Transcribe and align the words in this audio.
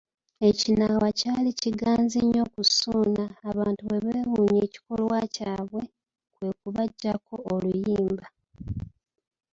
Ekinaawa 0.49 1.09
kyali 1.19 1.51
kiganzi 1.61 2.17
nnyo 2.23 2.43
ku 2.53 2.61
Ssuuna, 2.67 3.25
abantu 3.49 3.81
bwe 3.85 3.99
beewuunya 4.05 4.59
ekikolwa 4.67 5.17
kyabwe, 5.33 5.81
kwe 6.33 6.49
kubaggyako 6.59 7.35
oluyimba. 7.51 8.25